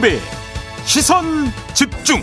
[0.00, 0.18] 김종배
[0.84, 1.24] 시선
[1.74, 2.22] 집중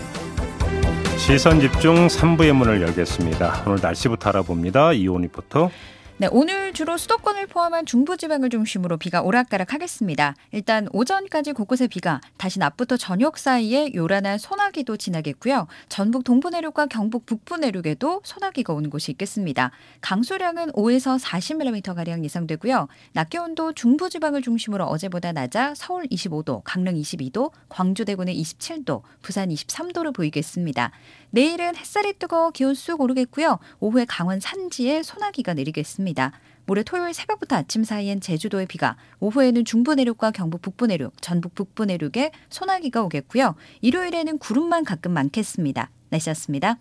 [1.18, 3.64] 시선 집중 3부의 문을 열겠습니다.
[3.68, 4.94] 오늘 날씨부터 알아봅니다.
[4.94, 5.70] 이온 리포터.
[6.18, 10.36] 네, 오늘 주로 수도권을 포함한 중부지방을 중심으로 비가 오락가락하겠습니다.
[10.52, 15.68] 일단 오전까지 곳곳에 비가 다시 낮부터 저녁 사이에 요란한 소나기도 지나겠고요.
[15.90, 19.72] 전북 동부 내륙과 경북 북부 내륙에도 소나기가 오는 곳이 있겠습니다.
[20.02, 22.88] 강수량은 5에서 40mm 가량 예상되고요.
[23.14, 30.14] 낮 기온도 중부지방을 중심으로 어제보다 낮아 서울 25도, 강릉 22도, 광주 대구는 27도, 부산 23도로
[30.14, 30.92] 보이겠습니다.
[31.30, 33.60] 내일은 햇살이 뜨거워 기온 쑥 오르겠고요.
[33.80, 36.32] 오후에 강원 산지에 소나기가 내리겠습니다.
[36.68, 41.86] 모레 토요일 새벽부터 아침 사이엔 제주도에 비가, 오후에는 중부 내륙과 경북 북부 내륙, 전북 북부
[41.86, 43.56] 내륙에 소나기가 오겠고요.
[43.80, 45.90] 일요일에는 구름만 가끔 많겠습니다.
[46.10, 46.78] 날씨였습니다.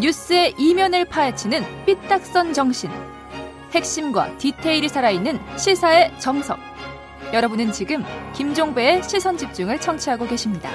[0.00, 2.88] 뉴스의 이면을 파헤치는 삐딱선 정신.
[3.72, 6.58] 핵심과 디테일이 살아있는 시사의 정석.
[7.32, 10.70] 여러분은 지금 김종배의 시선 집중을 청취하고 계십니다.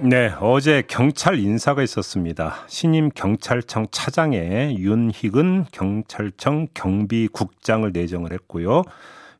[0.00, 2.54] 네, 어제 경찰 인사가 있었습니다.
[2.68, 8.84] 신임 경찰청 차장에 윤희근 경찰청 경비국장을 내정을 했고요.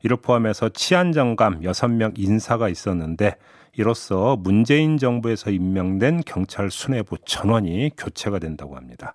[0.03, 3.37] 이를 포함해서 치안정감 6명 인사가 있었는데
[3.77, 9.15] 이로써 문재인 정부에서 임명된 경찰 수뇌부 전원이 교체가 된다고 합니다.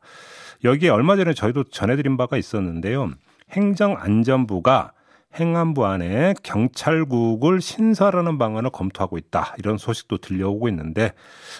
[0.63, 3.11] 여기에 얼마 전에 저희도 전해드린 바가 있었는데요.
[3.51, 4.93] 행정안전부가
[5.39, 9.55] 행안부 안에 경찰국을 신설하는 방안을 검토하고 있다.
[9.57, 11.13] 이런 소식도 들려오고 있는데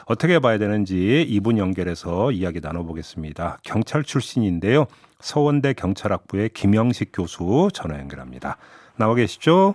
[0.06, 3.58] 어떻게 봐야 되는지 이분 연결해서 이야기 나눠보겠습니다.
[3.64, 4.86] 경찰 출신인데요.
[5.20, 8.58] 서원대 경찰학부의 김영식 교수 전화 연결합니다.
[8.98, 9.74] 나와 계시죠?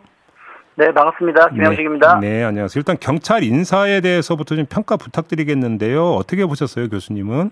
[0.76, 1.48] 네, 반갑습니다.
[1.48, 2.20] 김영식입니다.
[2.20, 2.80] 네, 네, 안녕하세요.
[2.80, 6.12] 일단 경찰 인사에 대해서부터 좀 평가 부탁드리겠는데요.
[6.12, 7.50] 어떻게 보셨어요, 교수님은?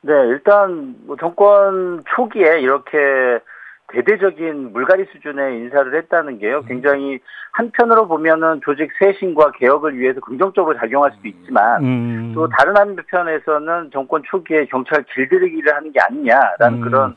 [0.00, 2.98] 네, 일단 뭐 정권 초기에 이렇게
[3.92, 6.62] 대대적인 물갈이 수준의 인사를 했다는 게요.
[6.62, 7.18] 굉장히
[7.52, 12.32] 한편으로 보면은 조직 쇄신과 개혁을 위해서 긍정적으로 작용할 수도 있지만 음.
[12.34, 16.80] 또 다른 한편에서는 정권 초기에 경찰 길들이기를 하는 게 아니냐라는 음.
[16.80, 17.16] 그런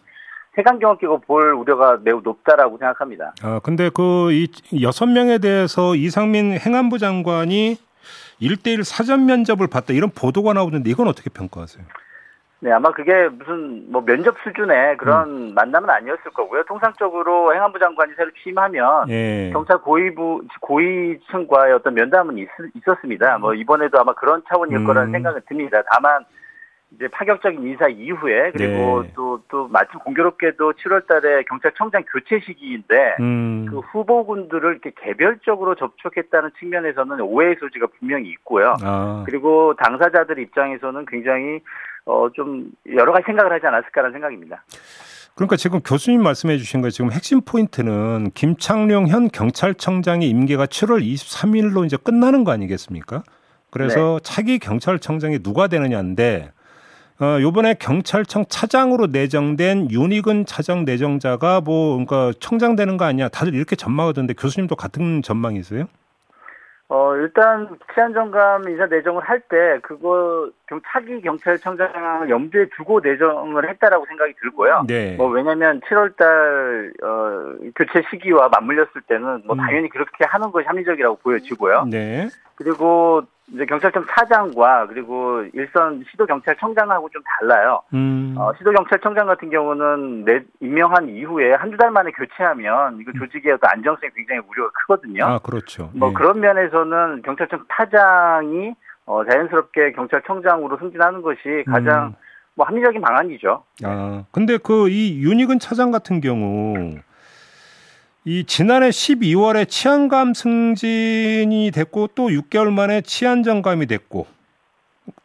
[0.57, 3.33] 해강경을 끼고 볼 우려가 매우 높다라고 생각합니다.
[3.43, 4.47] 아, 근데 그 이
[4.81, 7.77] 여섯 명에 대해서 이상민 행안부 장관이
[8.39, 11.85] 일대일 사전 면접을 받다 이런 보도가 나오는데 이건 어떻게 평가하세요?
[12.59, 15.53] 네, 아마 그게 무슨 뭐 면접 수준의 그런 음.
[15.53, 16.63] 만남은 아니었을 거고요.
[16.63, 19.51] 통상적으로 행안부 장관이 새로 취임하면 예.
[19.53, 23.37] 경찰 고위부 고위층과의 어떤 면담은 있, 있었습니다.
[23.37, 24.85] 뭐 이번에도 아마 그런 차원일 음.
[24.85, 25.83] 거라는 생각은 듭니다.
[25.91, 26.25] 다만
[26.95, 29.43] 이제 파격적인 인사 이후에 그리고 또또 네.
[29.49, 33.65] 또 마침 공교롭게도 7월달에 경찰청장 교체 시기인데 음.
[33.69, 38.75] 그 후보군들을 이렇게 개별적으로 접촉했다는 측면에서는 오해의 소지가 분명히 있고요.
[38.81, 39.23] 아.
[39.25, 41.59] 그리고 당사자들 입장에서는 굉장히
[42.05, 44.63] 어, 좀 여러 가지 생각을 하지 않았을까라는 생각입니다.
[45.35, 51.85] 그러니까 지금 교수님 말씀해 주신 거 지금 핵심 포인트는 김창룡 현 경찰청장의 임기가 7월 23일로
[51.85, 53.23] 이제 끝나는 거 아니겠습니까?
[53.69, 54.19] 그래서 네.
[54.23, 56.51] 차기 경찰청장이 누가 되느냐인데
[57.19, 63.27] 어, 요번에 경찰청 차장으로 내정된 윤희근 차장 내정자가 뭐 그러니까 청장 되는 거 아니야?
[63.27, 65.85] 다들 이렇게 전망하던데 교수님도 같은 전망이세요?
[66.89, 73.67] 어, 일단 치안 정감 인사 내정을 할 때 그거 좀 차기 경찰청장을 염두에 두고 내정을
[73.69, 74.85] 했다라고 생각이 들고요.
[74.87, 75.15] 네.
[75.17, 79.57] 뭐 왜냐면 7월 달 어, 교체 시기와 맞물렸을 때는 뭐 음.
[79.57, 81.85] 당연히 그렇게 하는 것이 합리적이라고 보여지고요.
[81.89, 82.29] 네.
[82.57, 83.21] 그리고
[83.53, 87.81] 이제 경찰청 차장과 그리고 일선 시도 경찰청장하고 좀 달라요.
[87.93, 88.35] 음.
[88.37, 93.69] 어, 시도 경찰청장 같은 경우는 내 임명한 이후에 한두 달 만에 교체하면 이거 조직의 어떤
[93.71, 95.23] 안정성이 굉장히 우려가 크거든요.
[95.25, 95.91] 아 그렇죠.
[95.93, 96.15] 뭐 네.
[96.15, 98.73] 그런 면에서는 경찰청 차장이
[99.05, 102.15] 어, 자연스럽게 경찰청장으로 승진하는 것이 가장 음.
[102.55, 103.63] 뭐 합리적인 방안이죠.
[103.85, 106.95] 아 근데 그 이 윤희근 차장 같은 경우
[108.27, 114.27] 이 지난해 12월에 치안감 승진이 됐고 또 6개월 만에 치안정감이 됐고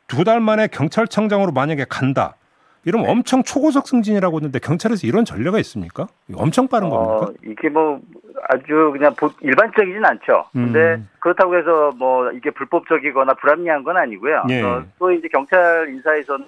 [0.06, 2.36] 두 달 만에 경찰청장으로 만약에 간다.
[2.84, 3.12] 이러면 네.
[3.12, 6.06] 엄청 초고속 승진이라고 했는데 경찰에서 이런 전례가 있습니까?
[6.32, 7.32] 엄청 빠른 어, 겁니까?
[7.44, 8.00] 이게 뭐
[8.48, 10.44] 아주 그냥 일반적이진 않죠.
[10.52, 11.08] 근데 음.
[11.18, 14.44] 그렇다고 해서 뭐 이게 불법적이거나 불합리한 건 아니고요.
[14.50, 14.62] 예.
[14.62, 16.46] 어, 또 이제 경찰 인사에서는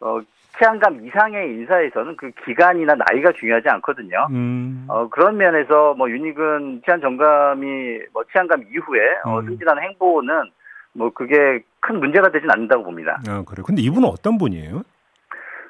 [0.00, 0.20] 어,
[0.58, 4.26] 치안감 이상의 인사에서는 그 기간이나 나이가 중요하지 않거든요.
[4.30, 4.86] 음.
[4.88, 9.34] 어, 그런 면에서 뭐 윤희근 치안 정감이 뭐 치안감 이후에 어, 음.
[9.34, 10.50] 어, 승진한 행보는
[10.94, 13.20] 뭐 그게 큰 문제가 되진 않는다고 봅니다.
[13.28, 13.64] 아, 그래요.
[13.64, 14.82] 근데 이분은 어떤 분이에요?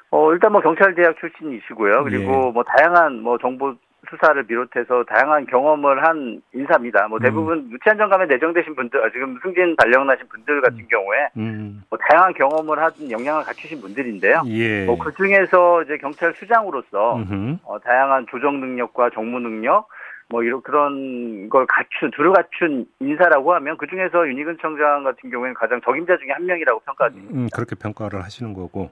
[0.09, 2.03] 어, 일단 뭐 경찰 대학 출신이시고요.
[2.05, 2.51] 그리고 예.
[2.51, 3.75] 뭐 다양한 뭐 정보
[4.09, 7.07] 수사를 비롯해서 다양한 경험을 한 인사입니다.
[7.07, 7.69] 뭐 대부분 음.
[7.69, 10.87] 무치한 정감에 내정되신 분들, 아, 지금 승진 발령나신 분들 같은 음.
[10.89, 11.83] 경우에 음.
[11.89, 14.43] 뭐 다양한 경험을 한 영향을 갖추신 분들인데요.
[14.47, 14.85] 예.
[14.85, 17.21] 뭐그 중에서 이제 경찰 수장으로서
[17.63, 19.87] 어, 다양한 조정 능력과 정무 능력,
[20.29, 25.53] 뭐 이런 그런 걸 갖춘 두루 갖춘 인사라고 하면 그 중에서 윤희근 청장 같은 경우에는
[25.53, 27.33] 가장 적임자 중에 한 명이라고 평가됩니다.
[27.33, 28.91] 음, 그렇게 평가를 하시는 거고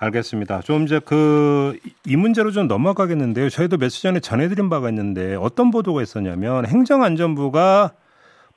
[0.00, 0.60] 알겠습니다.
[0.60, 3.48] 좀 이제 그 이 문제로 좀 넘어가겠는데요.
[3.50, 7.92] 저희도 며칠 전에 전해드린 바가 있는데 어떤 보도가 있었냐면 행정안전부가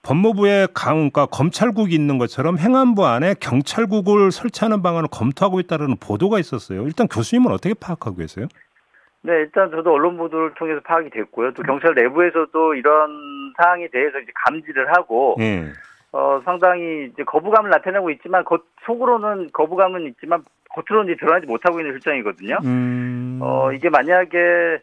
[0.02, 6.84] 법무부에 강, 그러니까 검찰국이 있는 것처럼 행안부 안에 경찰국을 설치하는 방안을 검토하고 있다는 보도가 있었어요.
[6.88, 8.48] 일단 교수님은 어떻게 파악하고 계세요?
[9.22, 11.54] 네, 일단 저도 언론 보도를 통해서 파악이 됐고요.
[11.54, 15.68] 또 경찰 내부에서도 이런 사항에 대해서 이제 감지를 하고, 네.
[16.12, 20.44] 어, 상당히 이제 거부감을 나타내고 있지만, 겉, 속으로는 거부감은 있지만,
[20.74, 22.58] 겉으로는 이제 드러나지 못하고 있는 실정이거든요.
[22.64, 23.40] 음...
[23.42, 24.80] 어, 이게 만약에,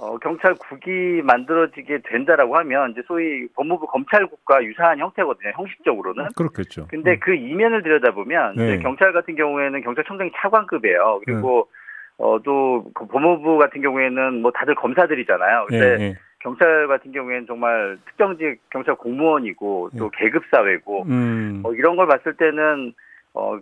[0.00, 6.28] 어, 경찰국이 만들어지게 된다라고 하면, 이제 소위 법무부 검찰국과 유사한 형태거든요, 형식적으로는.
[6.36, 6.88] 그렇겠죠.
[6.88, 7.20] 근데 음.
[7.20, 8.78] 그 이면을 들여다보면, 네.
[8.78, 11.20] 경찰 같은 경우에는 경찰청장이 차관급이에요.
[11.24, 12.24] 그리고 네.
[12.24, 15.66] 어, 또, 그 법무부 같은 경우에는 뭐 다들 검사들이잖아요.
[15.68, 16.14] 근데 예, 예.
[16.38, 20.24] 경찰 같은 경우에는 정말 특정직 경찰 공무원이고 또 예.
[20.24, 21.62] 계급 사회고 음.
[21.64, 22.92] 어, 이런 걸 봤을 때는
[23.32, 23.58] 어,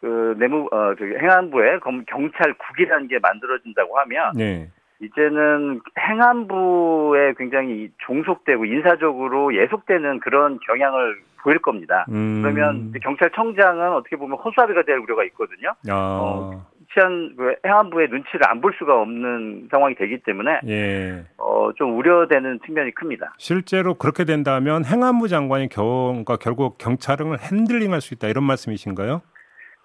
[0.00, 4.70] 그 내무 어 저기 행안부에 검, 경찰국이라는 게 만들어진다고 하면 네.
[5.00, 12.04] 이제는 행안부에 굉장히 종속되고 인사적으로 예속되는 그런 경향을 보일 겁니다.
[12.10, 12.42] 음.
[12.42, 15.70] 그러면 경찰청장은 어떻게 보면 허수아비가 될 우려가 있거든요.
[15.88, 15.92] 아.
[15.92, 21.24] 어, 치안 그 행안부의 눈치를 안 볼 수가 없는 상황이 되기 때문에 예.
[21.36, 23.34] 어, 좀 우려되는 측면이 큽니다.
[23.38, 29.22] 실제로 그렇게 된다면 행안부 장관이 겨, 그러니까 결국 경찰을 핸들링할 수 있다 이런 말씀이신가요?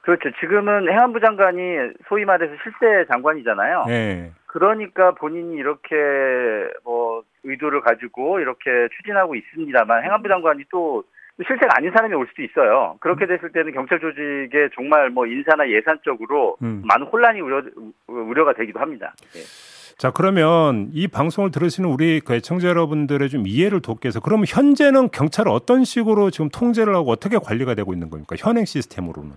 [0.04, 0.30] 그렇죠.
[0.42, 3.86] 지금은 행안부 장관이 소위 말해서 실세 장관이잖아요.
[3.88, 4.32] 예.
[4.48, 5.96] 그러니까 본인이 이렇게
[6.84, 11.04] 뭐 의도를 가지고 이렇게 추진하고 있습니다만 행안부 장관이 또
[11.38, 12.98] 실세가 아닌 사람이 올 수도 있어요.
[13.00, 16.84] 그렇게 됐을 때는 경찰 조직에 정말 뭐 인사나 예산적으로 음.
[16.86, 17.64] 많은 혼란이 우려,
[18.08, 19.14] 우려가 되기도 합니다.
[19.36, 19.40] 예.
[19.98, 25.12] 자 그러면 이 방송을 들으시는 우리 그 애청자 여러분들의 좀 이해를 돕기 위해서 그러면 현재는
[25.12, 28.36] 경찰을 어떤 식으로 지금 통제를 하고 어떻게 관리가 되고 있는 겁니까?
[28.38, 29.32] 현행 시스템으로는?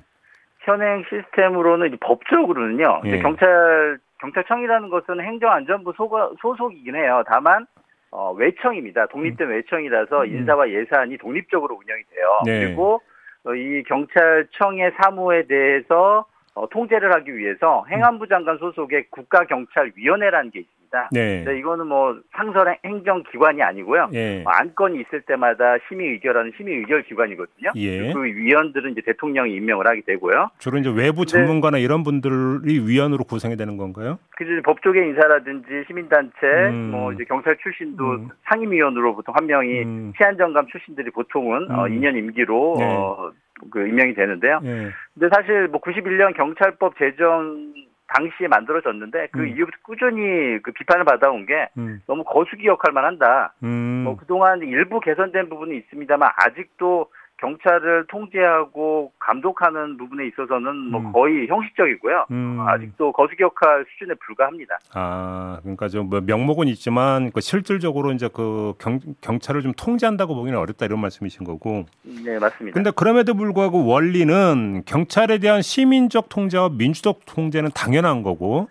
[0.67, 3.03] 현행 시스템으로는 법적으로는요.
[3.07, 3.19] 예.
[3.21, 5.93] 경찰 경찰청이라는 것은 행정안전부
[6.41, 7.23] 소속이긴 해요.
[7.29, 7.67] 다만
[8.11, 9.07] 어, 외청입니다.
[9.07, 9.53] 독립된 음.
[9.53, 10.27] 외청이라서 음.
[10.27, 12.41] 인사와 예산이 독립적으로 운영이 돼요.
[12.45, 12.65] 네.
[12.65, 13.01] 그리고
[13.45, 16.27] 어, 이 경찰청의 사무에 대해서
[16.57, 21.11] 어, 통제를 하기 위해서 행안부 장관 소속의 국가경찰위원회라는 게 있습니다.
[21.13, 21.45] 네.
[21.45, 21.59] 네.
[21.59, 24.09] 이거는 뭐 상설 행정기관이 아니고요.
[24.15, 24.41] 예.
[24.43, 27.73] 뭐 안건이 있을 때마다 심의 의결하는 심의 의결 기관이거든요.
[27.77, 28.11] 예.
[28.11, 30.51] 그 위원들은 이제 대통령이 임명을 하게 되고요.
[30.59, 34.19] 주로 이제 외부 전문가나 이런 분들이 위원으로 구성이 되는 건가요?
[34.31, 36.91] 그 법조계 인사라든지 시민단체, 음.
[36.93, 38.29] 뭐 이제 경찰 출신도 음.
[38.49, 40.13] 상임위원으로 보통 한 명이 음.
[40.17, 42.17] 치안정감 출신들이 보통은 어, 2년 음.
[42.17, 42.85] 임기로 네.
[42.87, 43.33] 어,
[43.71, 44.61] 그 임명이 되는데요.
[44.63, 44.91] 네.
[45.15, 47.73] 근데 사실 뭐 91년 경찰법 제정
[48.09, 49.49] 당시에 만들어졌는데 그 음.
[49.49, 52.01] 이후부터 꾸준히 그 비판을 받아온 게 음.
[52.07, 53.53] 너무 거수기 역할만 한다.
[53.63, 54.03] 음.
[54.05, 61.13] 뭐 그동안 일부 개선된 부분이 있습니다만 아직도 경찰을 통제하고 감독하는 부분에 있어서는 뭐 음.
[61.13, 62.27] 거의 형식적이고요.
[62.31, 62.65] 음.
[62.67, 64.79] 아직도 거수기 역할 수준에 불과합니다.
[64.95, 70.87] 아, 그러니까 좀뭐 명목은 있지만 그 실질적으로 이제 그 경, 경찰을 좀 통제한다고 보기는 어렵다
[70.87, 71.85] 이런 말씀이신 거고.
[72.03, 72.75] 네, 맞습니다.
[72.75, 78.69] 근데 그럼에도 불구하고 원리는 경찰에 대한 시민적 통제와 민주적 통제는 당연한 거고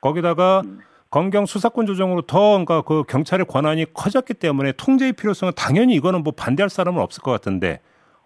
[0.00, 0.80] 거기다가 음.
[1.10, 6.32] 검경 수사권 조정으로 더 그러니까 그 경찰의 권한이 커졌기 때문에 통제의 필요성은 당연히 이거는 뭐
[6.36, 7.80] 반대할 사람은 없을 것 같은데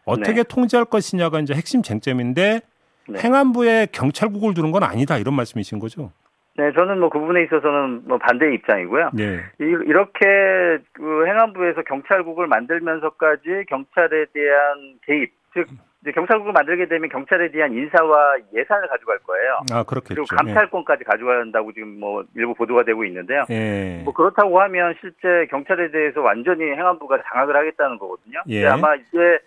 [0.08, 0.42] 어떻게 네.
[0.42, 2.60] 통제할 것이냐가 이제 핵심 쟁점인데
[3.08, 3.18] 네.
[3.18, 6.10] 행안부에 경찰국을 두는 건 아니다 이런 말씀이신 거죠?
[6.56, 9.10] 네, 저는 뭐 그 부분에 있어서는 뭐 반대의 입장이고요.
[9.14, 9.40] 네.
[9.60, 15.68] 이렇게 그 행안부에서 경찰국을 만들면서까지 경찰에 대한 개입, 즉
[16.14, 19.60] 경찰국을 만들게 되면 경찰에 대한 인사와 예산을 가져갈 거예요.
[19.72, 20.14] 아, 그렇겠죠.
[20.14, 21.04] 그리고 감찰권까지 네.
[21.04, 23.44] 가져간다고 지금 뭐 일부 보도가 되고 있는데요.
[23.48, 24.02] 네.
[24.04, 28.42] 뭐 그렇다고 하면 실제 경찰에 대해서 완전히 행안부가 장악을 하겠다는 거거든요.
[28.48, 28.66] 예.
[28.66, 29.38] 아마 이제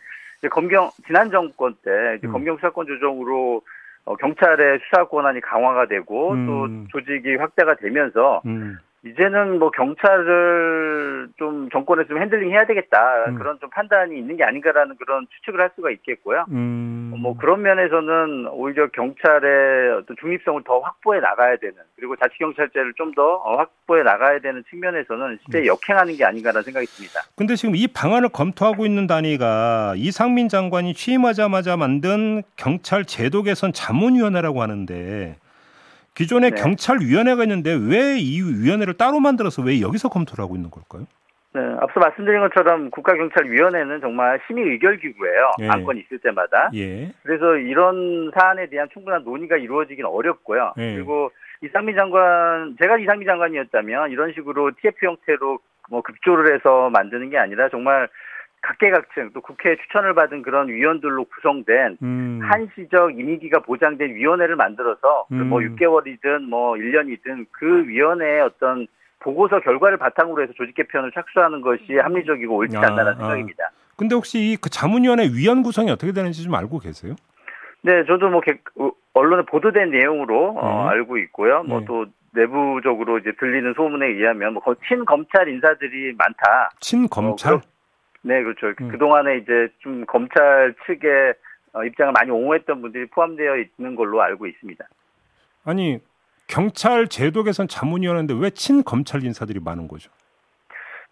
[0.41, 2.33] 이제 검경 지난 정권 때 이제 음.
[2.33, 3.61] 검경 수사권 조정으로
[4.05, 6.87] 어, 경찰의 수사 권한이 강화가 되고 음.
[6.89, 8.79] 또 조직이 확대가 되면서 음.
[9.03, 13.35] 이제는 뭐 경찰을 좀 정권에서 좀 핸들링 해야 되겠다 음.
[13.35, 16.45] 그런 좀 판단이 있는 게 아닌가라는 그런 추측을 할 수가 있겠고요.
[16.51, 17.13] 음.
[17.17, 23.11] 뭐 그런 면에서는 오히려 경찰의 어떤 중립성을 더 확보해 나가야 되는 그리고 자치 경찰제를 좀
[23.13, 25.65] 더 확보해 나가야 되는 측면에서는 실제 음.
[25.65, 27.19] 역행하는 게 아닌가라는 생각이 듭니다.
[27.35, 34.61] 근데 지금 이 방안을 검토하고 있는 단위가 이상민 장관이 취임하자마자 만든 경찰 제도 개선 자문위원회라고
[34.61, 35.35] 하는데
[36.15, 36.55] 기존에 네.
[36.61, 41.05] 경찰위원회가 있는데 왜 이 위원회를 따로 만들어서 왜 여기서 검토를 하고 있는 걸까요?
[41.53, 45.51] 네, 앞서 말씀드린 것처럼 국가경찰위원회는 정말 심의 의결 기구예요.
[45.59, 45.67] 예.
[45.67, 46.69] 안건이 있을 때마다.
[46.75, 47.11] 예.
[47.23, 50.73] 그래서 이런 사안에 대한 충분한 논의가 이루어지긴 어렵고요.
[50.77, 50.95] 예.
[50.95, 57.37] 그리고 이상민 장관, 제가 이상민 장관이었다면 이런 식으로 TF 형태로 뭐 급조를 해서 만드는 게
[57.37, 58.07] 아니라 정말
[58.61, 62.39] 각계각층 또 국회 추천을 받은 그런 위원들로 구성된 음.
[62.43, 65.49] 한시적 임기가 보장된 위원회를 만들어서 그뭐 음.
[65.49, 68.87] 뭐 6개월이든 뭐 1년이든 그 위원회의 어떤
[69.19, 73.15] 보고서 결과를 바탕으로 해서 조직 개편을 착수하는 것이 합리적이고 옳지 아, 않다는 아.
[73.17, 73.69] 생각입니다.
[73.95, 77.15] 근데 혹시 그 자문위원회 위원 구성이 어떻게 되는지 좀 알고 계세요?
[77.83, 78.41] 네, 저도 뭐
[78.79, 80.59] 어, 언론에 보도된 내용으로 어, 네.
[80.59, 81.63] 어, 알고 있고요.
[81.63, 82.11] 뭐또 네.
[82.33, 86.69] 내부적으로 이제 들리는 소문에 의하면 뭐 친 검찰 인사들이 많다.
[86.79, 87.55] 친 검찰?
[87.55, 87.61] 어,
[88.23, 88.73] 네, 그렇죠.
[88.81, 88.89] 음.
[88.89, 91.33] 그동안에 이제 좀 검찰 측의
[91.73, 94.85] 어, 입장을 많이 옹호했던 분들이 포함되어 있는 걸로 알고 있습니다.
[95.65, 95.99] 아니,
[96.47, 100.11] 경찰 제도 개선 자문위원회인데 왜 친검찰 인사들이 많은 거죠?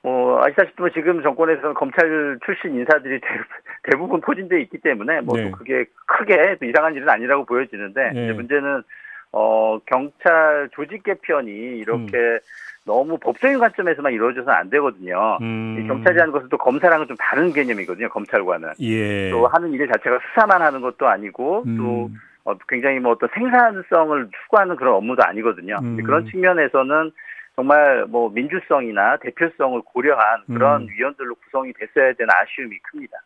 [0.02, 3.20] 뭐 아시다시피 뭐 지금 정권에서는 검찰 출신 인사들이
[3.84, 5.52] 대, 부분 포진돼 있기 때문에 뭐 네.
[5.52, 8.32] 그게 크게 또 이상한 일은 아니라고 보여지는데 네.
[8.34, 8.84] 문제는
[9.32, 12.40] 어 경찰 조직 개편이 이렇게 음.
[12.86, 15.38] 너무 법적인 관점에서만 이루어져서는 안 되거든요.
[15.42, 15.86] 음.
[15.88, 18.10] 경찰이라는 것은 또 검사랑은 좀 다른 개념이거든요.
[18.10, 19.30] 검찰과는 예.
[19.30, 21.78] 또 하는 일 자체가 수사만 하는 것도 아니고 음.
[21.78, 22.10] 또
[22.46, 25.78] 어, 굉장히 뭐 어떤 생산성을 추구하는 그런 업무도 아니거든요.
[25.82, 26.02] 음.
[26.04, 27.12] 그런 측면에서는
[27.60, 30.88] 정말 뭐 민주성이나 대표성을 고려한 그런 음.
[30.88, 33.18] 위원들로 구성이 됐어야 되는 아쉬움이 큽니다.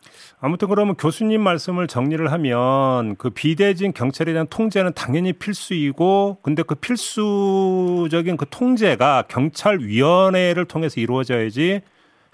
[0.41, 6.73] 아무튼 그러면 교수님 말씀을 정리를 하면 그 비대진 경찰에 대한 통제는 당연히 필수이고 근데 그
[6.73, 11.83] 필수적인 그 통제가 경찰위원회를 통해서 이루어져야지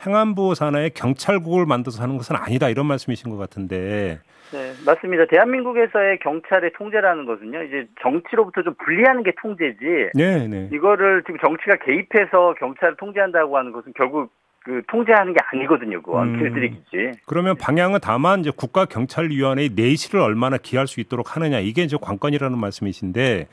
[0.05, 4.19] 행안부 산하에 경찰국을 만들어서 하는 것은 아니다 이런 말씀이신 것 같은데
[4.51, 5.25] 네, 맞습니다.
[5.27, 10.09] 대한민국에서의 경찰의 통제라는 것은요, 이제 정치로부터 좀 분리하는 게 통제지.
[10.15, 10.69] 네, 네.
[10.73, 14.31] 이거를 지금 정치가 개입해서 경찰을 통제한다고 하는 것은 결국
[14.63, 17.21] 그 통제하는 게 아니거든요, 그건 음, 길들이기지.
[17.27, 22.57] 그러면 방향은 다만 이제 국가 경찰위원회의 내실을 얼마나 기할 수 있도록 하느냐 이게 이제 관건이라는
[22.57, 23.47] 말씀이신데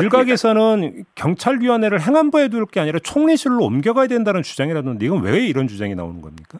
[0.00, 6.20] 일각에서는 경찰위원회를 행안부에 둘 게 아니라 총리실로 옮겨가야 된다는 주장이라던데 이건 왜 이런 주장이 나오는
[6.22, 6.58] 겁니까?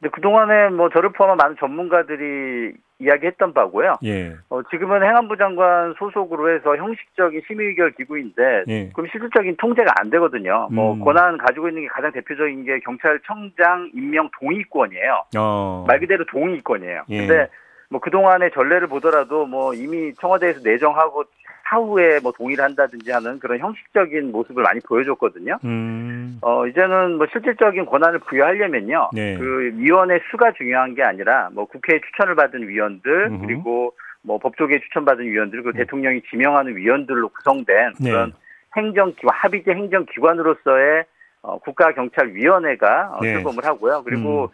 [0.00, 3.94] 근데 그동안에 뭐 저를 포함한 많은 전문가들이 이야기했던 바고요.
[4.04, 4.34] 예.
[4.50, 8.90] 어, 지금은 행안부 장관 소속으로 해서 형식적인 심의결 기구인데 예.
[8.92, 10.68] 그럼 실질적인 통제가 안 되거든요.
[10.72, 10.98] 뭐 음.
[10.98, 15.22] 뭐 권한 가지고 있는 게 가장 대표적인 게 경찰청장 임명 동의권이에요.
[15.36, 15.84] 어.
[15.86, 17.02] 말 그대로 동의권이에요.
[17.10, 17.18] 예.
[17.26, 17.48] 근데
[17.90, 21.24] 뭐 그동안의 전례를 보더라도 뭐 이미 청와대에서 내정하고
[21.68, 25.58] 사후에 뭐 동의를 한다든지 하는 그런 형식적인 모습을 많이 보여줬거든요.
[25.64, 26.38] 음.
[26.40, 29.10] 어, 이제는 뭐 실질적인 권한을 부여하려면요.
[29.12, 29.36] 네.
[29.36, 33.46] 그 위원회 수가 중요한 게 아니라 뭐 국회에 추천을 받은 위원들 음흠.
[33.46, 35.84] 그리고 뭐 법조계에 추천받은 위원들 그리고 네.
[35.84, 38.10] 대통령이 지명하는 위원들로 구성된 네.
[38.10, 38.32] 그런
[38.76, 41.04] 행정기관 합의제 행정기관으로서의
[41.42, 43.34] 어, 국가경찰위원회가 어, 네.
[43.34, 44.02] 출범을 하고요.
[44.04, 44.48] 그리고 음.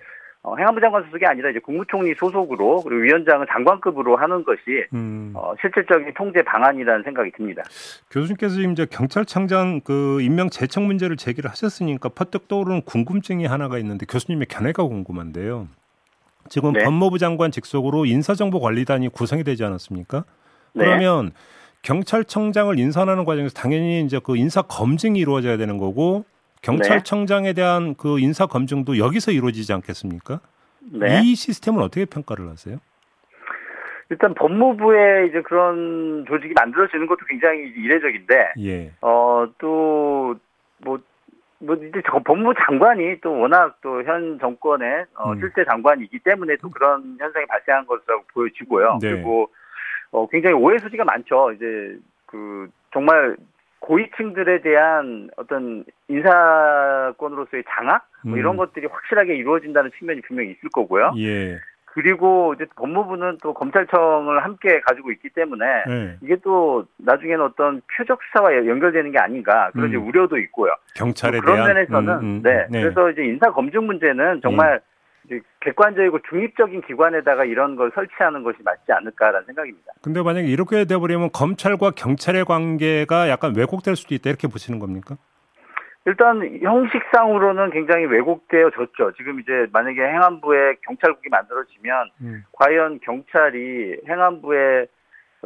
[0.45, 5.33] 어, 행안부 장관 소속이 아니라 이제 국무총리 소속으로 그리고 위원장은 장관급으로 하는 것이 음.
[5.35, 7.63] 어, 실질적인 통제 방안이라는 생각이 듭니다.
[8.11, 14.05] 교수님께서 지금 이제 경찰청장 그 임명 제청 문제를 제기를 하셨으니까 퍼뜩 떠오르는 궁금증이 하나가 있는데
[14.07, 15.67] 교수님의 견해가 궁금한데요.
[16.51, 16.85] 지금 네.
[16.85, 20.25] 법무부 장관 직속으로 인사정보관리단이 구성이 되지 않았습니까?
[20.75, 20.85] 네.
[20.85, 21.33] 그러면
[21.81, 26.27] 경찰청장을 인선하는 과정에서 당연히 이제 그 인사 검증이 이루어져야 되는 거고
[26.65, 30.41] 경찰청장에 대한 그 인사 검증도 여기서 이루어지지 않겠습니까?
[30.93, 31.21] 네.
[31.23, 32.79] 이 시스템을 어떻게 평가를 하세요?
[34.11, 38.93] 일단 법무부에 이제 그런 조직이 만들어지는 것도 굉장히 이례적인데, 예.
[39.01, 40.37] 어 또
[40.79, 40.99] 뭐.
[41.61, 45.41] 뭐 이제 법무부 장관이 또 워낙 또 현 정권의 어, 음.
[45.41, 48.99] 실세 장관이기 때문에 또 그런 현상이 발생한 것으로 보여지고요.
[49.01, 49.13] 네.
[49.13, 49.49] 그리고
[50.11, 51.53] 어, 굉장히 오해 소지가 많죠.
[51.53, 53.37] 이제 그 정말
[53.85, 58.57] 고위층들에 대한 어떤 인사권으로서의 장악 뭐 이런 음.
[58.57, 61.13] 것들이 확실하게 이루어진다는 측면이 분명히 있을 거고요.
[61.19, 61.59] 예.
[61.85, 66.17] 그리고 이제 법무부는 또 검찰청을 함께 가지고 있기 때문에 네.
[66.23, 70.09] 이게 또 나중에는 어떤 표적 수사와 연결되는 게 아닌가 그런 음.
[70.09, 70.73] 우려도 있고요.
[70.97, 72.67] 경찰에 그런 대한 면에서는 음, 음, 네.
[72.71, 72.83] 네.
[72.83, 74.94] 그래서 이제 인사 검증 문제는 정말 예.
[75.61, 79.93] 객관적이고 중립적인 기관에다가 이런 걸 설치하는 것이 맞지 않을까라는 생각입니다.
[80.03, 85.17] 근데 만약에 이렇게 돼버리면 검찰과 경찰의 관계가 약간 왜곡될 수도 있다 이렇게 보시는 겁니까?
[86.07, 89.13] 일단 형식상으로는 굉장히 왜곡되어졌죠.
[89.17, 92.45] 지금 이제 만약에 행안부에 경찰국이 만들어지면 음.
[92.53, 94.87] 과연 경찰이 행안부의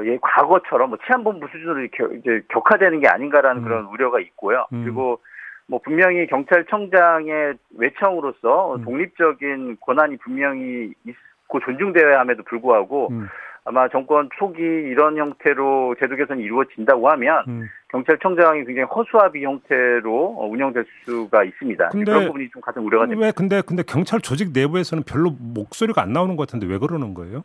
[0.04, 3.64] 예, 과거처럼 뭐 치안본부 수준으로 이제 격화되는 게 아닌가라는 음.
[3.64, 4.66] 그런 우려가 있고요.
[4.72, 4.84] 음.
[4.84, 5.20] 그리고
[5.68, 8.84] 뭐 분명히 경찰청장의 외청으로서 음.
[8.84, 13.28] 독립적인 권한이 분명히 있고 존중되어야 함에도 불구하고 음.
[13.64, 17.68] 아마 정권 초기 이런 형태로 제도 개선이 이루어진다고 하면 음.
[17.90, 21.90] 경찰청장이 굉장히 허수아비 형태로 운영될 수가 있습니다.
[21.90, 23.26] 근데 그런 부분이 좀 가장 우려가 됩니다.
[23.26, 27.44] 왜 근데 근데 경찰 조직 내부에서는 별로 목소리가 안 나오는 것 같은데 왜 그러는 거예요?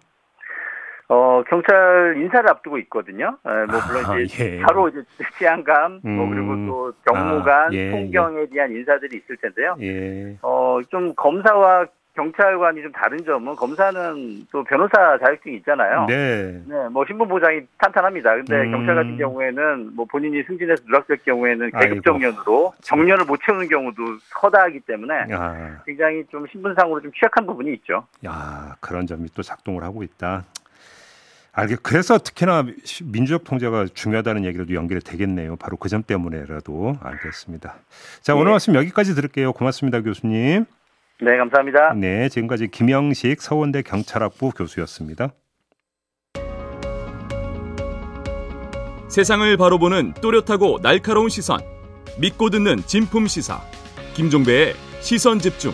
[1.13, 3.37] 어, 경찰 인사를 앞두고 있거든요.
[3.45, 4.61] 에, 뭐, 물론 아, 이제, 예.
[4.61, 5.03] 바로 이제
[5.37, 6.15] 치안감, 뭐 음.
[6.15, 8.45] 뭐, 그리고 또 경무관, 아, 예, 통경에 예.
[8.47, 9.75] 대한 인사들이 있을 텐데요.
[9.81, 10.37] 예.
[10.41, 16.05] 어, 좀 검사와 경찰관이 좀 다른 점은 검사는 또 변호사 자격증이 있잖아요.
[16.07, 16.61] 네.
[16.67, 18.35] 네, 뭐 신분 보장이 탄탄합니다.
[18.35, 18.71] 근데 음.
[18.71, 24.03] 경찰 같은 경우에는 뭐 본인이 승진해서 누락될 경우에는 계급 정년으로 정년을 못 채우는 경우도
[24.43, 25.81] 허다하기 때문에 야.
[25.87, 28.05] 굉장히 좀 신분상으로 좀 취약한 부분이 있죠.
[28.27, 30.43] 야, 그런 점이 또 작동을 하고 있다.
[31.55, 32.65] 알게 그래서 특히나
[33.03, 35.55] 민주적 통제가 중요하다는 얘기도 연결이 되겠네요.
[35.57, 37.75] 바로 그 점 때문에라도 알겠습니다.
[38.21, 38.51] 자, 오늘 네.
[38.51, 39.53] 말씀 여기까지 들을게요.
[39.53, 40.65] 고맙습니다, 교수님.
[41.21, 41.93] 네, 감사합니다.
[41.93, 45.29] 네, 지금까지 김영식 서원대 경찰학부 교수였습니다.
[49.09, 51.59] 세상을 바로 보는 또렷하고 날카로운 시선.
[52.19, 53.61] 믿고 듣는 진품 시사.
[54.15, 55.71] 김종배의 시선 집중.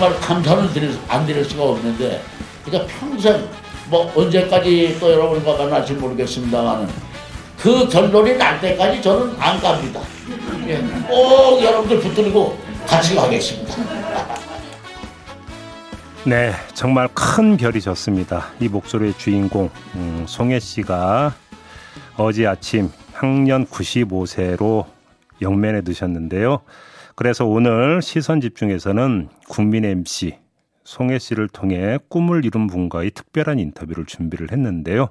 [0.00, 2.22] 정말 감사는 드릴, 안 드릴 수가 없는데
[2.64, 3.46] 그러니까 평생
[3.90, 6.88] 뭐 언제까지 또 여러분과 만날지 모르겠습니다만은
[7.58, 10.00] 그 결론이 날 때까지 저는 안 갑니다.
[10.66, 13.74] 예, 꼭 여러분들 붙들고 같이 가겠습니다.
[16.24, 18.46] 네, 정말 큰 별이 졌습니다.
[18.58, 21.34] 이 목소리의 주인공 음, 송혜 씨가
[22.16, 24.86] 어제 아침 학년 95세로
[25.42, 26.62] 영면에 드셨는데요.
[27.20, 30.38] 그래서 오늘 시선 집중에서는 국민 MC
[30.84, 35.10] 송혜 씨를 통해 꿈을 이룬 분과의 특별한 인터뷰를 준비를 했는데요.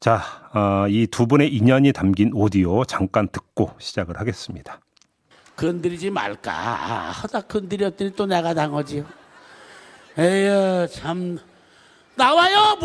[0.00, 0.22] 자,
[0.54, 4.80] 어, 이두 분의 인연이 담긴 오디오 잠깐 듣고 시작을 하겠습니다.
[5.56, 9.04] 건드리지 말까 하다 건드렸더니 또 내가 당하지요.
[10.16, 11.36] 에휴 참
[12.14, 12.78] 나와요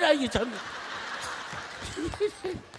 [0.00, 0.50] 나 이게 참.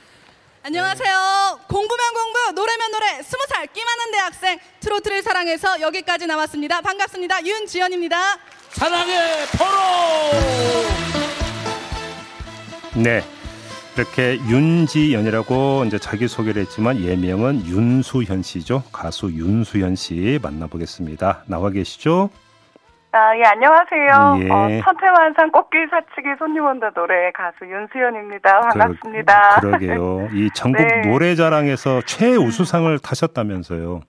[0.65, 1.59] 안녕하세요.
[1.67, 6.79] 공부면 공부, 노래면 노래, 스무 살 끼 많은 대학생 트로트를 사랑해서 여기까지 나왔습니다.
[6.81, 7.45] 반갑습니다.
[7.45, 8.37] 윤지연입니다.
[8.69, 9.71] 사랑의 포로.
[13.03, 13.23] 네.
[13.97, 18.83] 이렇게 윤지연이라고 이제 자기 소개를 했지만 예명은 윤수현 씨죠.
[18.91, 21.43] 가수 윤수현 씨 만나보겠습니다.
[21.47, 22.29] 나와 계시죠?
[23.15, 24.39] 아, 예, 안녕하세요.
[24.41, 24.49] 예.
[24.49, 28.59] 어, 천태만상 꽃길 사치기 손님 온다 노래 가수 윤수연입니다.
[28.61, 29.59] 반갑습니다.
[29.61, 30.29] 그, 그러게요.
[30.33, 31.01] 이 전국 네.
[31.07, 34.01] 노래자랑에서 최우수상을 타셨다면서요.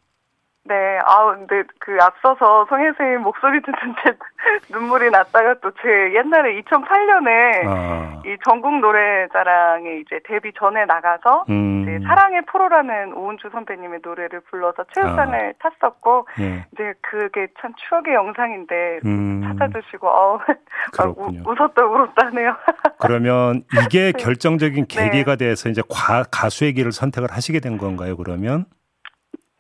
[0.67, 4.17] 네, 아 근데 그 앞서서 송혜 선생님 목소리 듣는데
[4.73, 8.23] 눈물이 났다가 또 제 옛날에 2008년에 아.
[8.25, 11.83] 이 전국 노래자랑에 이제 데뷔 전에 나가서 음.
[11.83, 15.69] 이제 사랑의 프로라는 오은주 선배님의 노래를 불러서 최우상을 아.
[15.71, 16.65] 탔었고 예.
[16.73, 19.43] 이제 그게 참 추억의 영상인데 음.
[19.59, 20.41] 찾아주시고 어
[21.45, 22.57] 웃었다 울었다 하네요.
[22.99, 24.13] 그러면 이게 네.
[24.13, 25.49] 결정적인 계기가 네.
[25.49, 28.17] 돼서 이제 과, 가수의 길을 선택을 하시게 된 건가요?
[28.17, 28.65] 그러면?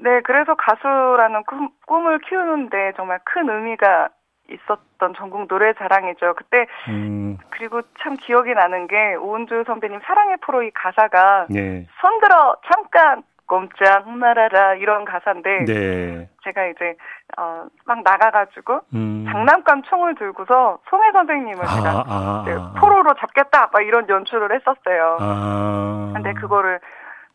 [0.04, 4.10] 네, 그래서 가수라는 꿈, 꿈을 키우는데 정말 큰 의미가
[4.50, 6.34] 있었던 전국 노래 자랑이죠.
[6.34, 7.38] 그때 음.
[7.48, 11.86] 그리고 참 기억이 나는 게 오은주 선배님 사랑의 프로 이 가사가 네.
[12.02, 16.28] 손들어 잠깐 꼼짝 말아라 이런 가사인데 네.
[16.44, 16.96] 제가 이제
[17.38, 19.24] 어, 막 나가가지고 음.
[19.26, 25.16] 장난감 총을 들고서 송혜 선생님을 아, 제가 아, 아, 포로로 잡겠다 막 이런 연출을 했었어요.
[25.20, 26.12] 아.
[26.14, 26.80] 근데 그거를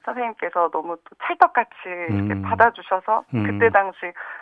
[0.05, 1.71] 선생님께서 너무 또 찰떡같이
[2.09, 2.41] 음.
[2.41, 3.43] 받아주셔서 음.
[3.43, 3.97] 그때 당시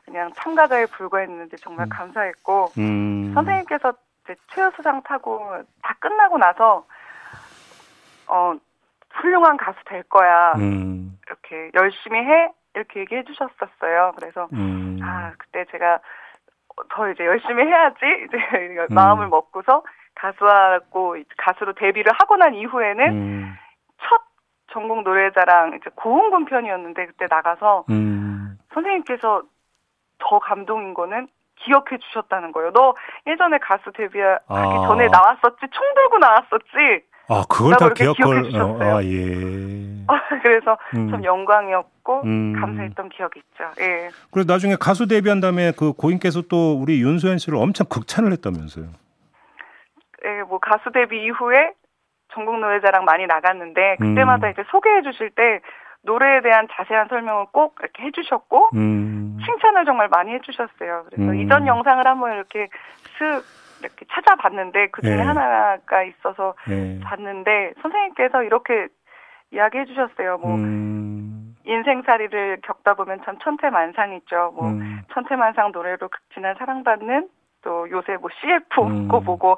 [0.06, 1.90] 그냥 참가자에 불과했는데 정말 음.
[1.90, 3.32] 감사했고 음.
[3.34, 3.94] 선생님께서
[4.24, 5.40] 이제 최우수상 타고
[5.82, 6.86] 다 끝나고 나서
[8.28, 8.54] 어
[9.12, 11.18] 훌륭한 가수 될 거야 음.
[11.26, 14.14] 이렇게 열심히 해 이렇게 얘기해 주셨었어요.
[14.16, 15.00] 그래서 음.
[15.02, 16.00] 아 그때 제가
[16.90, 18.38] 더 이제 열심히 해야지 이제
[18.94, 19.84] 마음을 먹고서
[20.16, 23.56] 가수하고 가수로 데뷔를 하고 난 이후에는
[24.02, 24.27] 첫
[24.72, 28.58] 전국 노래자랑 이제 고흥군 편이었는데 그때 나가서 음.
[28.74, 29.44] 선생님께서
[30.20, 31.28] 더 감동인 거는
[31.60, 32.72] 기억해 주셨다는 거예요.
[32.72, 32.94] 너
[33.26, 34.88] 예전에 가수 데뷔하기 아.
[34.88, 37.06] 전에 나왔었지, 총 들고 나왔었지.
[37.30, 39.18] 아, 그걸 다 기억을, 어, 아, 예.
[40.42, 41.12] 그래서 음.
[41.12, 42.54] 참 영광이었고, 음.
[42.60, 43.66] 감사했던 기억이 있죠.
[43.82, 44.10] 예.
[44.32, 48.86] 그리고 나중에 가수 데뷔한 다음에 그 고인께서 또 우리 윤소연 씨를 엄청 극찬을 했다면서요.
[50.26, 51.72] 예, 뭐 가수 데뷔 이후에
[52.34, 54.52] 전국 노래자랑 많이 나갔는데 그때마다 음.
[54.52, 55.62] 이제 소개해 주실 때
[56.04, 59.38] 노래에 대한 자세한 설명을 꼭 이렇게 해주셨고 음.
[59.46, 61.06] 칭찬을 정말 많이 해주셨어요.
[61.10, 61.36] 그래서 음.
[61.36, 62.68] 이전 영상을 한번 이렇게
[63.18, 63.44] 슥
[63.82, 65.22] 이렇게 찾아봤는데 그 중에 네.
[65.22, 67.00] 하나가 있어서 네.
[67.04, 68.88] 봤는데 선생님께서 이렇게
[69.52, 70.38] 이야기해 주셨어요.
[70.38, 71.56] 뭐 음.
[71.66, 74.54] 인생살이를 겪다 보면 참 천태만상이죠.
[74.56, 75.02] 뭐 음.
[75.14, 77.30] 천태만상 노래로 극진한 사랑받는
[77.62, 79.08] 또 요새 뭐 CF 음.
[79.08, 79.58] 거 보고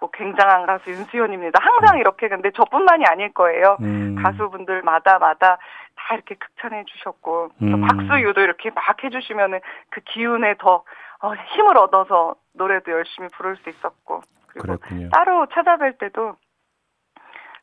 [0.00, 1.60] 뭐 굉장한 가수 윤수연입니다.
[1.62, 2.00] 항상 음.
[2.00, 3.76] 이렇게 근데 저뿐만이 아닐 거예요.
[3.80, 4.16] 음.
[4.22, 5.58] 가수분들마다 마다
[5.94, 7.80] 다 이렇게 극찬해 주셨고 또 음.
[7.82, 9.60] 박수유도 이렇게 막 해주시면은
[9.90, 10.82] 그 기운에 더
[11.22, 15.10] 어, 힘을 얻어서 노래도 열심히 부를 수 있었고 그리고 그랬군요.
[15.10, 16.36] 따로 찾아뵐 때도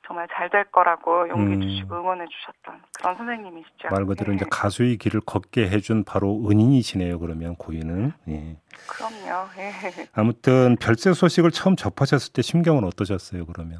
[0.08, 1.62] 정말 잘 될 거라고 용기 음.
[1.62, 3.90] 주시고 응원해 주셨던 그런 선생님이시죠.
[3.92, 4.38] 말 그대로 네.
[4.38, 7.20] 이제 가수의 길을 걷게 해준 바로 은인이시네요.
[7.20, 8.14] 그러면 고인은.
[8.30, 8.58] 예.
[8.88, 9.50] 그럼요.
[9.58, 9.72] 예.
[10.16, 13.46] 아무튼 별세 소식을 처음 접하셨을 때 심경은 어떠셨어요?
[13.46, 13.80] 그러면?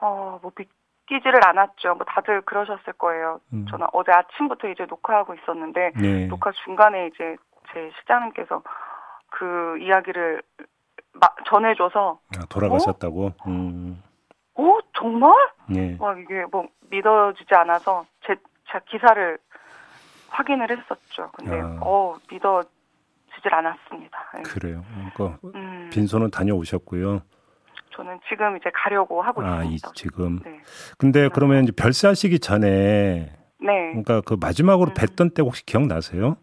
[0.00, 1.96] 어, 뭐 믿기지를 않았죠.
[1.96, 3.40] 뭐 다들 그러셨을 거예요.
[3.52, 3.66] 음.
[3.68, 6.26] 저는 어제 아침부터 이제 녹화하고 있었는데 네.
[6.28, 7.36] 녹화 중간에 이제
[7.74, 8.62] 제 실장님께서
[9.30, 10.42] 그 이야기를
[11.46, 13.26] 전해줘서 아, 돌아가셨다고.
[13.26, 13.32] 어?
[13.48, 14.02] 음.
[14.58, 15.32] 어 정말?
[15.68, 15.96] 네.
[15.98, 18.34] 막 이게 뭐 믿어지지 않아서 제,
[18.70, 19.38] 제 기사를
[20.28, 21.30] 확인을 했었죠.
[21.32, 21.78] 근데 아.
[21.80, 24.18] 어 믿어지질 않았습니다.
[24.34, 24.42] 네.
[24.42, 24.82] 그래요.
[25.14, 25.88] 그러니까 음.
[25.92, 27.22] 빈소는 다녀오셨고요.
[27.94, 29.90] 저는 지금 이제 가려고 하고 아, 있습니다.
[29.90, 30.40] 이, 지금.
[30.44, 30.60] 네.
[30.98, 33.88] 근데 그러면 이제 별세하시기 전에 네.
[33.90, 34.94] 그러니까 그 마지막으로 음.
[34.94, 36.36] 뵀던 때 혹시 기억나세요?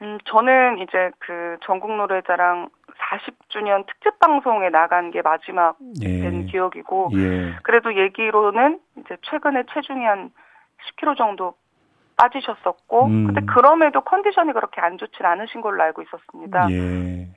[0.00, 2.70] 음, 저는 이제 그 전국 노래자랑
[3.12, 6.20] 40주년 특집 방송에 나간 게 마지막 예.
[6.20, 7.56] 된 기억이고 예.
[7.62, 10.30] 그래도 얘기로는 이제 최근에 체중이 한
[10.96, 11.54] 10kg 정도
[12.16, 13.26] 빠지셨었고 음.
[13.26, 16.70] 근데 그럼에도 컨디션이 그렇게 안 좋진 않으신 걸로 알고 있었습니다.
[16.70, 17.28] 예.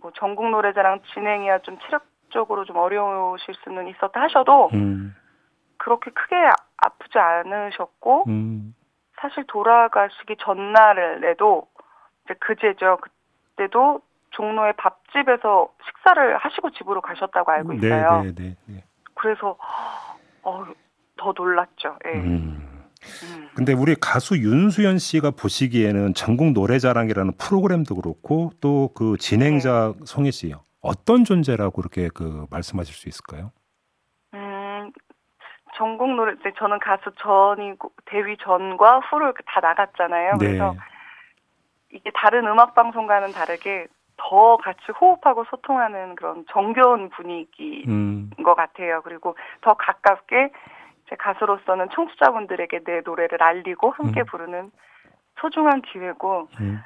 [0.00, 5.14] 뭐 전국 노래자랑 진행이야 좀 체력적으로 좀 어려우실 수는 있었다 하셔도 음.
[5.78, 6.34] 그렇게 크게
[6.76, 8.74] 아프지 않으셨고 음.
[9.20, 11.66] 사실 돌아가시기 전날에도
[12.24, 12.98] 이제 그제죠.
[13.00, 14.00] 그때도
[14.36, 18.22] 종로의 밥집에서 식사를 하시고 집으로 가셨다고 알고 네, 있어요.
[18.22, 19.56] 네, 네, 네, 그래서
[20.42, 20.64] 어,
[21.16, 21.96] 더 놀랐죠.
[22.06, 22.10] 예.
[22.18, 22.62] 음.
[23.22, 23.48] 음.
[23.54, 30.04] 근데 우리 가수 윤수연 씨가 보시기에는 전국 노래자랑이라는 프로그램도 그렇고 또 그 진행자 네.
[30.04, 33.52] 송혜 씨 어떤 존재라고 그렇게 그 말씀하실 수 있을까요?
[34.34, 34.92] 음,
[35.76, 40.32] 전국 노래 때 저는 가수 전이고 데뷔 전과 후를 다 나갔잖아요.
[40.38, 40.46] 네.
[40.46, 40.74] 그래서
[41.92, 43.86] 이게 다른 음악 방송과는 다르게
[44.16, 48.30] 더 같이 호흡하고 소통하는 그런 정겨운 분위기인 음.
[48.44, 49.02] 것 같아요.
[49.02, 50.50] 그리고 더 가깝게
[51.08, 54.26] 제 가수로서는 청취자분들에게 내 노래를 알리고 함께 음.
[54.26, 54.70] 부르는
[55.40, 56.82] 소중한 기회고 음.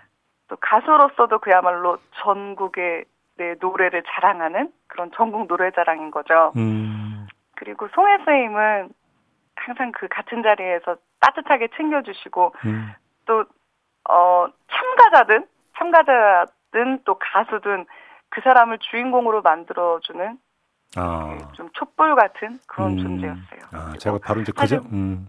[0.49, 3.05] 또 가수로서도 그야말로 전국에
[3.37, 6.53] 내 노래를 자랑하는 그런 전국 노래자랑인 거죠.
[6.57, 7.27] 음.
[7.57, 8.91] 그리고 송혜 선생님은
[9.57, 12.93] 항상 그 같은 자리에서 따뜻하게 챙겨주시고 음.
[13.27, 13.45] 또
[14.09, 17.87] 어, 참가자든 참가자 든 또 가수든
[18.29, 20.39] 그 사람을 주인공으로 만들어주는
[20.97, 21.39] 아.
[21.55, 22.99] 좀 촛불 같은 그런 음.
[22.99, 23.61] 존재였어요.
[23.73, 25.29] 아, 제가 바로 이제 그저 음.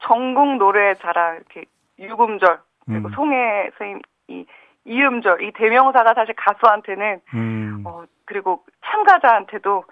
[0.00, 1.64] 전국 노래 자랑 이렇게
[1.98, 3.12] 유금절 그리고 음.
[3.14, 4.46] 송혜 선생님 이
[4.86, 7.82] 이음절 이 대명사가 사실 가수한테는 음.
[7.86, 9.84] 어 그리고 참가자한테도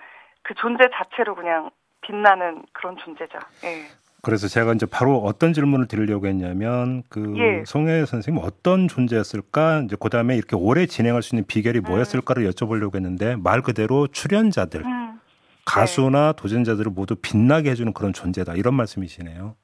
[0.42, 1.70] 그 존재 자체로 그냥
[2.02, 3.38] 빛나는 그런 존재죠.
[3.64, 3.87] 예.
[4.22, 7.64] 그래서 제가 이제 바로 어떤 질문을 드리려고 했냐면 그 예.
[7.66, 11.85] 송혜 선생님 어떤 존재였을까 이제 그다음에 이렇게 오래 진행할 수 있는 비결이 음.
[11.88, 15.20] 뭐였을까를 여쭤보려고 했는데 말 그대로 출연자들 음.
[15.66, 16.37] 가수나 네.
[16.40, 19.56] 도전자들을 모두 빛나게 해주는 그런 존재다 이런 말씀이시네요.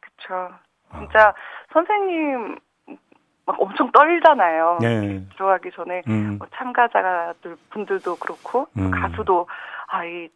[0.00, 0.54] 그렇죠.
[0.96, 1.34] 진짜 아.
[1.72, 2.58] 선생님
[3.46, 4.78] 막 엄청 떨잖아요.
[4.80, 5.26] 네.
[5.34, 6.36] 들어가기 전에 음.
[6.38, 8.92] 뭐 참가자들 분들도 그렇고 음.
[8.92, 9.48] 가수도
[9.88, 10.28] 아이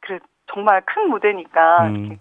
[0.00, 0.18] 그래
[0.52, 1.96] 정말 큰 무대니까 음.
[1.96, 2.18] 이렇게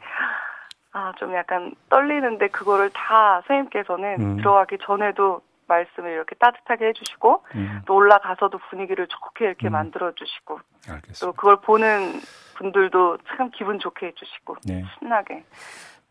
[0.91, 4.37] 아, 좀 약간 떨리는데 그거를 다 선생님께서는 음.
[4.37, 7.81] 들어가기 전에도 말씀을 이렇게 따뜻하게 해주시고 음.
[7.85, 9.73] 또 올라가서도 분위기를 좋게 이렇게 음.
[9.73, 11.19] 만들어주시고 알겠습니다.
[11.19, 12.19] 또 그걸 보는
[12.55, 14.83] 분들도 참 기분 좋게 해주시고 네.
[14.97, 15.43] 신나게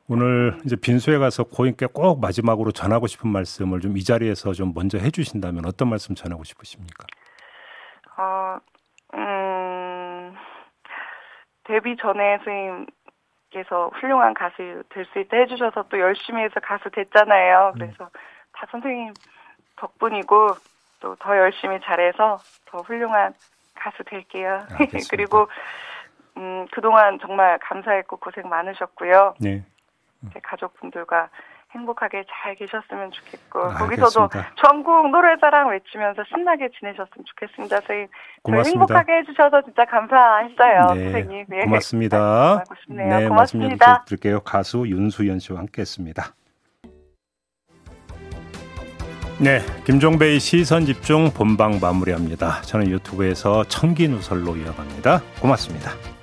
[0.09, 0.61] 오늘 음.
[0.65, 5.67] 이제 빈소에 가서 고인께 꼭 마지막으로 전하고 싶은 말씀을 좀 이 자리에서 좀 먼저 해주신다면
[5.67, 7.05] 어떤 말씀 전하고 싶으십니까?
[8.17, 8.59] 어,
[9.15, 10.35] 음,
[11.65, 12.87] 데뷔 전에 선생님
[13.51, 17.73] 께서 훌륭한 가수 될 수 있다 해주셔서 또 열심히 해서 가수 됐잖아요.
[17.75, 17.79] 음.
[17.79, 18.11] 그래서
[18.53, 19.15] 다 선생님
[19.77, 20.49] 덕분이고
[21.01, 23.33] 또 더 열심히 잘해서 더 훌륭한
[23.75, 24.67] 가수 될게요.
[25.11, 25.49] 그리고
[26.37, 29.35] 음, 그동안 정말 감사했고 고생 많으셨고요.
[29.41, 29.65] 네.
[30.33, 31.29] 제 가족분들과
[31.73, 37.77] 행복하게 잘 계셨으면 좋겠고 아, 거기서도 전국 노래자랑 외치면서 신나게 지내셨으면 좋겠습니다.
[37.81, 38.09] 선생님
[38.43, 38.81] 고맙습니다.
[38.81, 40.95] 행복하게 해주셔서 진짜 감사했어요.
[40.95, 41.45] 네, 선생님.
[41.49, 41.65] 네.
[41.65, 42.65] 고맙습니다.
[42.89, 44.05] 네, 네 고맙습니다.
[44.07, 44.41] 드릴게요.
[44.41, 46.35] 가수 윤수연 씨와 함께했습니다.
[49.41, 52.63] 네, 김종배의 시선 집중 본방 마무리합니다.
[52.63, 55.21] 저는 유튜브에서 청기 누설로 이어갑니다.
[55.41, 56.18] 고맙습니다.